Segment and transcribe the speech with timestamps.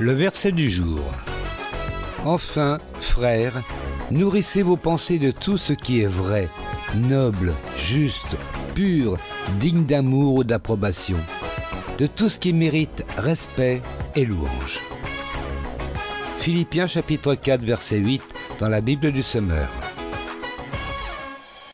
[0.00, 1.00] Le verset du jour.
[2.24, 3.62] Enfin, frères,
[4.10, 6.48] nourrissez vos pensées de tout ce qui est vrai,
[6.94, 8.36] noble, juste,
[8.74, 9.16] pur,
[9.60, 11.18] digne d'amour ou d'approbation,
[11.98, 13.82] de tout ce qui mérite respect
[14.16, 14.80] et louange.
[16.40, 18.22] Philippiens chapitre 4 verset 8
[18.60, 19.68] dans la Bible du Semeur.